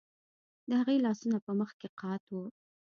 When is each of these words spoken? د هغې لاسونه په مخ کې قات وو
د 0.67 0.69
هغې 0.81 0.97
لاسونه 1.05 1.37
په 1.45 1.51
مخ 1.59 1.69
کې 1.79 1.87
قات 1.99 2.23
وو 2.31 2.45